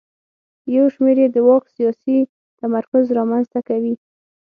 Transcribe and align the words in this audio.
یو 0.75 0.85
شمېر 0.93 1.17
یې 1.23 1.27
د 1.31 1.37
واک 1.47 1.63
سیاسي 1.75 2.17
تمرکز 2.59 3.03
رامنځته 3.17 3.59
کوي. 3.69 3.93